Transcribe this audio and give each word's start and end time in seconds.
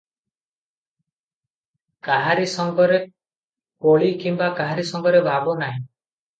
କାହାରି 2.09 2.49
ସଙ୍ଗରେ 2.55 2.97
କଳି 3.87 4.13
କିମ୍ବା 4.27 4.51
କାହାରି 4.59 4.91
ସଙ୍ଗରେ 4.93 5.25
ଭାବ 5.33 5.59
ନାହିଁ। 5.65 5.81